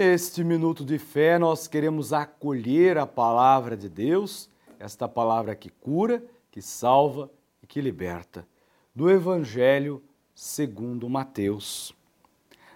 neste 0.00 0.42
minuto 0.42 0.82
de 0.82 0.98
fé, 0.98 1.38
nós 1.38 1.68
queremos 1.68 2.10
acolher 2.10 2.96
a 2.96 3.06
palavra 3.06 3.76
de 3.76 3.86
Deus, 3.86 4.48
esta 4.78 5.06
palavra 5.06 5.54
que 5.54 5.68
cura, 5.68 6.24
que 6.50 6.62
salva 6.62 7.30
e 7.62 7.66
que 7.66 7.82
liberta, 7.82 8.48
do 8.94 9.10
Evangelho 9.10 10.02
segundo 10.34 11.06
Mateus. 11.06 11.94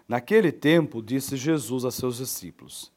Naquele 0.07 0.53
tempo, 0.53 1.01
disse 1.03 1.35
Jesus 1.39 1.87
a 1.87 1.91
seus 1.91 2.19
discípulos: 2.19 2.93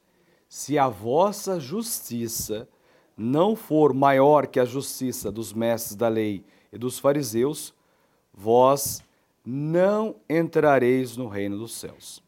Se 0.46 0.78
a 0.78 0.88
vossa 0.88 1.58
justiça 1.58 2.68
não 3.16 3.56
for 3.56 3.94
maior 3.94 4.46
que 4.46 4.60
a 4.60 4.66
justiça 4.66 5.32
dos 5.32 5.54
mestres 5.54 5.96
da 5.96 6.08
lei 6.08 6.44
e 6.70 6.76
dos 6.76 6.98
fariseus, 6.98 7.72
vós 8.30 9.02
não 9.42 10.16
entrareis 10.28 11.16
no 11.16 11.28
reino 11.28 11.56
dos 11.56 11.72
céus. 11.72 12.27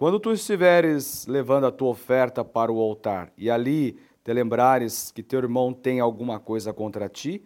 quando 0.00 0.18
tu 0.18 0.32
estiveres 0.32 1.26
levando 1.26 1.66
a 1.66 1.70
tua 1.70 1.90
oferta 1.90 2.42
para 2.42 2.72
o 2.72 2.80
altar 2.80 3.30
e 3.36 3.50
ali 3.50 3.98
te 4.24 4.32
lembrares 4.32 5.12
que 5.12 5.22
teu 5.22 5.40
irmão 5.40 5.74
tem 5.74 6.00
alguma 6.00 6.40
coisa 6.40 6.72
contra 6.72 7.06
ti, 7.06 7.44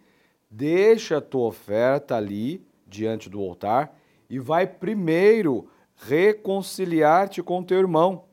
deixa 0.48 1.16
a 1.16 1.20
tua 1.20 1.48
oferta 1.48 2.14
ali 2.14 2.64
diante 2.86 3.28
do 3.28 3.40
altar 3.40 3.98
e 4.30 4.38
vai 4.38 4.68
primeiro 4.68 5.68
reconciliar-te 5.96 7.42
com 7.42 7.60
teu 7.60 7.76
irmão. 7.76 8.26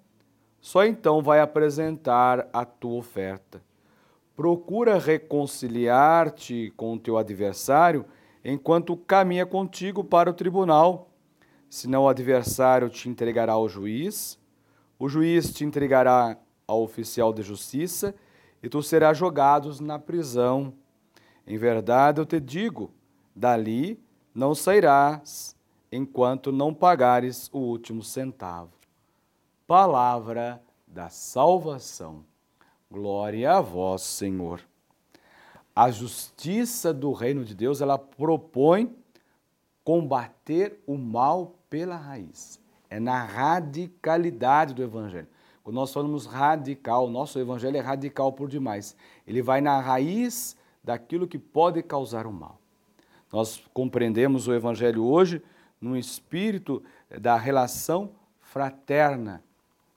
Só 0.60 0.86
então 0.86 1.24
vai 1.24 1.40
apresentar 1.40 2.48
a 2.54 2.64
tua 2.64 3.00
oferta. 3.00 3.60
Procura 4.36 5.00
reconciliar-te 5.00 6.72
com 6.78 6.94
o 6.94 7.00
teu 7.00 7.18
adversário 7.18 8.06
enquanto 8.46 8.96
caminha 8.96 9.48
contigo 9.48 10.04
para 10.04 10.30
o 10.30 10.34
tribunal 10.36 11.11
senão 11.72 12.04
o 12.04 12.10
adversário 12.10 12.90
te 12.90 13.08
entregará 13.08 13.54
ao 13.54 13.70
juiz, 13.70 14.38
o 15.00 15.08
juiz 15.08 15.54
te 15.54 15.64
entregará 15.64 16.38
ao 16.68 16.84
oficial 16.84 17.32
de 17.32 17.42
justiça 17.42 18.14
e 18.62 18.68
tu 18.68 18.84
serás 18.84 19.18
jogado 19.18 19.74
na 19.82 19.98
prisão. 19.98 20.74
Em 21.48 21.58
verdade 21.58 22.20
eu 22.20 22.26
te 22.26 22.42
digo, 22.42 22.92
dali 23.34 23.98
não 24.36 24.54
sairás 24.54 25.56
enquanto 25.90 26.52
não 26.52 26.74
pagares 26.74 27.50
o 27.54 27.60
último 27.60 28.04
centavo. 28.04 28.74
Palavra 29.66 30.62
da 30.86 31.08
salvação. 31.08 32.26
Glória 32.92 33.50
a 33.50 33.62
vós, 33.62 34.02
Senhor. 34.02 34.60
A 35.74 35.90
justiça 35.90 36.94
do 36.94 37.14
reino 37.14 37.46
de 37.46 37.56
Deus, 37.56 37.80
ela 37.80 37.98
propõe 37.98 38.94
combater 39.86 40.82
o 40.86 40.98
mal 40.98 41.56
pela 41.72 41.96
raiz. 41.96 42.60
É 42.90 43.00
na 43.00 43.24
radicalidade 43.24 44.74
do 44.76 44.84
evangelho. 44.84 45.28
Quando 45.64 45.78
nós 45.78 45.94
falamos 45.94 46.26
radical, 46.26 47.10
nosso 47.10 47.40
evangelho 47.40 47.78
é 47.78 47.80
radical 47.80 48.34
por 48.34 48.50
demais. 48.50 48.96
Ele 49.26 49.42
vai 49.42 49.62
na 49.62 49.80
raiz 49.80 50.58
daquilo 50.84 51.28
que 51.28 51.40
pode 51.40 51.82
causar 51.82 52.28
o 52.28 52.34
mal. 52.34 52.60
Nós 53.32 53.64
compreendemos 53.74 54.50
o 54.50 54.54
evangelho 54.54 55.06
hoje 55.06 55.42
no 55.80 55.96
espírito 55.96 56.84
da 57.22 57.38
relação 57.38 58.12
fraterna, 58.42 59.42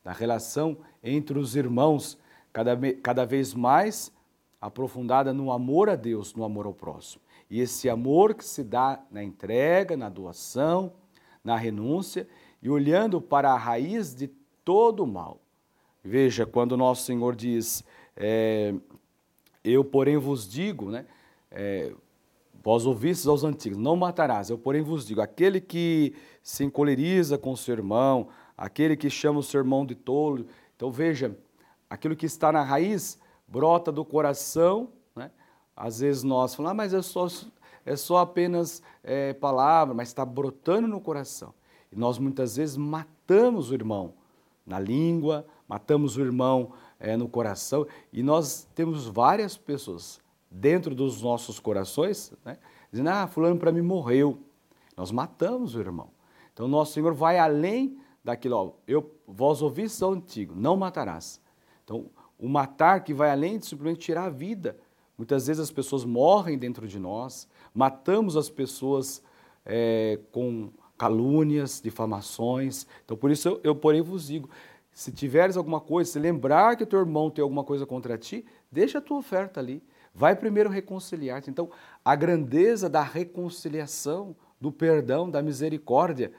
da 0.05 0.13
relação 0.13 0.77
entre 1.03 1.37
os 1.37 1.57
irmãos, 1.57 2.17
cada, 2.53 2.79
cada 3.03 3.27
vez 3.27 3.53
mais 3.53 4.13
aprofundada 4.61 5.33
no 5.33 5.51
amor 5.51 5.91
a 5.91 5.97
Deus, 5.97 6.35
no 6.35 6.45
amor 6.45 6.67
ao 6.67 6.75
próximo. 6.75 7.21
E 7.51 7.61
esse 7.61 7.91
amor 7.91 8.35
que 8.35 8.45
se 8.45 8.63
dá 8.63 9.03
na 9.11 9.25
entrega, 9.25 9.97
na 9.97 10.09
doação, 10.09 10.93
na 11.45 11.57
renúncia 11.57 12.27
e 12.63 12.71
olhando 12.71 13.21
para 13.21 13.53
a 13.53 13.59
raiz 13.59 14.15
de 14.15 14.29
todo 14.65 15.05
o 15.05 15.07
mal. 15.07 15.39
Veja, 16.03 16.47
quando 16.47 16.77
nosso 16.77 17.05
Senhor 17.05 17.37
diz, 17.37 17.85
é, 18.17 18.75
eu 19.63 19.85
porém 19.85 20.17
vos 20.17 20.49
digo, 20.49 20.91
né, 20.91 21.07
é, 21.51 21.93
vós 22.63 22.87
ouvistes 22.87 23.27
aos 23.27 23.45
antigos, 23.45 23.79
não 23.79 23.95
matarás, 23.95 24.49
eu 24.49 24.59
porém 24.59 24.83
vos 24.83 25.07
digo, 25.07 25.21
aquele 25.21 25.61
que 25.61 26.15
se 26.43 26.65
encoleriza 26.65 27.37
com 27.37 27.55
seu 27.55 27.75
irmão, 27.75 28.29
aquele 28.57 28.97
que 28.97 29.11
chama 29.11 29.41
o 29.41 29.43
seu 29.43 29.61
irmão 29.61 29.85
de 29.85 29.95
tolo, 29.95 30.47
então 30.75 30.91
veja, 30.91 31.37
aquilo 31.89 32.17
que 32.17 32.27
está 32.27 32.51
na 32.51 32.63
raiz 32.63 33.19
brota 33.47 33.93
do 33.93 34.05
coração, 34.05 34.89
né? 35.15 35.31
às 35.77 36.01
vezes 36.01 36.23
nós 36.23 36.55
falamos, 36.55 36.73
ah, 36.73 36.75
mas 36.75 36.95
é 36.95 37.03
só 37.03 37.29
é 37.85 37.97
só 37.97 38.19
apenas 38.19 38.83
é, 39.03 39.33
palavra, 39.35 39.95
mas 39.95 40.09
está 40.09 40.25
brotando 40.25 40.89
no 40.89 41.01
coração. 41.01 41.53
E 41.91 41.97
nós 41.97 42.19
muitas 42.19 42.57
vezes 42.57 42.77
matamos 42.77 43.71
o 43.71 43.75
irmão 43.75 44.15
na 44.67 44.79
língua, 44.79 45.47
matamos 45.69 46.17
o 46.17 46.21
irmão 46.21 46.73
é, 46.99 47.17
no 47.17 47.29
coração, 47.29 47.87
e 48.13 48.23
nós 48.23 48.67
temos 48.75 49.07
várias 49.07 49.57
pessoas 49.57 50.21
dentro 50.51 50.95
dos 50.95 51.21
nossos 51.21 51.61
corações, 51.61 52.33
né, 52.45 52.59
dizendo, 52.91 53.11
ah, 53.11 53.27
fulano 53.27 53.59
para 53.59 53.73
mim 53.73 53.83
morreu. 53.83 54.39
Nós 54.97 55.11
matamos 55.11 55.75
o 55.75 55.81
irmão. 55.81 56.11
Então, 56.53 56.69
nosso 56.69 56.93
Senhor 56.93 57.13
vai 57.13 57.39
além 57.39 57.99
daquilo, 58.23 58.57
ó, 58.57 58.73
eu, 58.87 59.13
vós 59.27 59.61
ouvistes 59.61 60.01
ao 60.03 60.13
antigo, 60.13 60.55
não 60.57 60.77
matarás. 60.77 61.41
Então, 61.85 62.09
o 62.39 62.49
matar 62.49 63.03
que 63.03 63.13
vai 63.13 63.31
além 63.31 63.59
de 63.59 63.67
simplesmente 63.67 64.01
tirar 64.01 64.25
a 64.25 64.31
vida. 64.31 64.79
Muitas 65.17 65.47
vezes 65.47 65.61
as 65.61 65.71
pessoas 65.71 66.05
morrem 66.05 66.59
dentro 66.59 66.89
de 66.89 66.99
nós, 66.99 67.49
matamos 67.73 68.37
as 68.37 68.51
pessoas 68.51 69.23
é, 69.65 70.19
com 70.33 70.71
calúnias, 70.99 71.81
difamações. 71.83 72.87
Então, 73.05 73.17
por 73.17 73.31
isso 73.31 73.49
eu, 73.49 73.61
eu, 73.63 73.75
porém, 73.75 74.03
vos 74.03 74.27
digo: 74.27 74.51
se 74.93 75.13
tiveres 75.13 75.57
alguma 75.57 75.81
coisa, 75.81 76.11
se 76.11 76.19
lembrar 76.19 76.77
que 76.77 76.87
teu 76.87 77.01
irmão 77.01 77.31
tem 77.31 77.43
alguma 77.43 77.65
coisa 77.65 77.87
contra 77.87 78.19
ti, 78.19 78.45
deixa 78.71 78.99
a 78.99 79.01
tua 79.01 79.19
oferta 79.19 79.61
ali. 79.61 79.83
Vai 80.15 80.37
primeiro 80.37 80.71
reconciliar-te. 80.71 81.51
Então, 81.51 81.71
a 82.05 82.15
grandeza 82.15 82.89
da 82.89 83.03
reconciliação, 83.03 84.37
do 84.61 84.71
perdão, 84.71 85.29
da 85.29 85.43
misericórdia. 85.43 86.33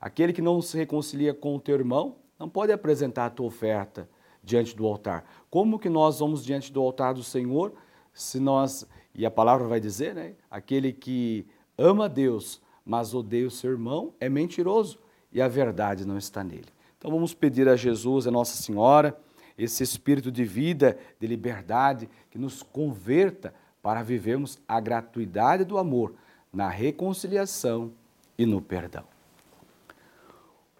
Aquele 0.00 0.32
que 0.32 0.40
não 0.40 0.62
se 0.62 0.76
reconcilia 0.76 1.34
com 1.34 1.56
o 1.56 1.60
teu 1.60 1.74
irmão 1.74 2.16
não 2.38 2.48
pode 2.48 2.72
apresentar 2.72 3.26
a 3.26 3.30
tua 3.30 3.46
oferta 3.46 4.08
diante 4.42 4.74
do 4.74 4.86
altar. 4.86 5.24
Como 5.50 5.78
que 5.78 5.90
nós 5.90 6.20
vamos 6.20 6.44
diante 6.44 6.72
do 6.72 6.80
altar 6.80 7.12
do 7.12 7.22
Senhor 7.22 7.74
se 8.22 8.40
nós 8.40 8.86
e 9.14 9.24
a 9.24 9.30
palavra 9.30 9.66
vai 9.66 9.80
dizer, 9.80 10.14
né? 10.14 10.34
Aquele 10.50 10.92
que 10.92 11.46
ama 11.76 12.08
Deus, 12.08 12.60
mas 12.84 13.14
odeia 13.14 13.46
o 13.46 13.50
seu 13.50 13.70
irmão, 13.70 14.12
é 14.20 14.28
mentiroso 14.28 14.98
e 15.32 15.40
a 15.40 15.48
verdade 15.48 16.06
não 16.06 16.18
está 16.18 16.42
nele. 16.42 16.66
Então 16.98 17.10
vamos 17.10 17.32
pedir 17.32 17.68
a 17.68 17.76
Jesus, 17.76 18.26
a 18.26 18.30
Nossa 18.30 18.60
Senhora, 18.60 19.18
esse 19.56 19.82
espírito 19.82 20.30
de 20.30 20.44
vida, 20.44 20.98
de 21.20 21.26
liberdade, 21.26 22.08
que 22.30 22.38
nos 22.38 22.62
converta 22.62 23.54
para 23.82 24.02
vivermos 24.02 24.58
a 24.66 24.80
gratuidade 24.80 25.64
do 25.64 25.78
amor 25.78 26.14
na 26.52 26.68
reconciliação 26.68 27.92
e 28.36 28.44
no 28.46 28.60
perdão. 28.60 29.04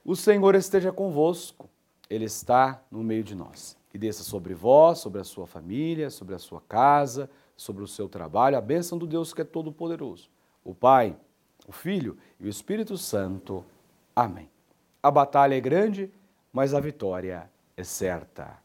O 0.05 0.17
Senhor 0.17 0.55
esteja 0.55 0.91
convosco, 0.91 1.69
Ele 2.09 2.25
está 2.25 2.83
no 2.91 3.03
meio 3.03 3.23
de 3.23 3.35
nós. 3.35 3.77
Que 3.91 3.99
desça 3.99 4.23
sobre 4.23 4.55
vós, 4.55 4.99
sobre 4.99 5.21
a 5.21 5.25
sua 5.25 5.47
família, 5.47 6.11
sobre 6.11 6.35
a 6.35 6.39
sua 6.39 6.61
casa, 6.61 7.29
sobre 7.57 7.83
o 7.83 7.89
seu 7.89 8.09
trabalho, 8.09 8.57
a 8.57 8.61
bênção 8.61 8.97
do 8.97 9.07
Deus 9.07 9.35
que 9.35 9.41
é 9.41 9.45
todo-poderoso, 9.45 10.31
o 10.65 10.75
Pai, 10.75 11.17
o 11.67 11.73
Filho 11.73 12.17
e 12.39 12.47
o 12.47 12.49
Espírito 12.49 12.97
Santo. 12.97 13.65
Amém. 14.15 14.49
A 15.03 15.11
batalha 15.11 15.55
é 15.55 15.61
grande, 15.61 16.11
mas 16.53 16.75
a 16.75 16.81
vitória 16.81 17.51
é 17.77 17.85
certa. 17.85 18.59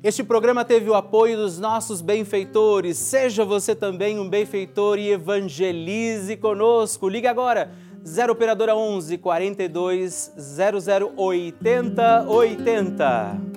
Este 0.00 0.22
programa 0.22 0.64
teve 0.64 0.88
o 0.88 0.94
apoio 0.94 1.36
dos 1.36 1.58
nossos 1.58 2.00
benfeitores. 2.00 2.96
Seja 2.96 3.44
você 3.44 3.74
também 3.74 4.16
um 4.16 4.28
benfeitor 4.28 4.96
e 4.96 5.10
evangelize 5.10 6.36
conosco. 6.36 7.08
Ligue 7.08 7.26
agora 7.26 7.72
0 8.06 8.32
operadora 8.32 8.76
11 8.76 9.18
42 9.18 10.32
00 10.38 11.12
80 11.16 12.26
80. 12.28 13.47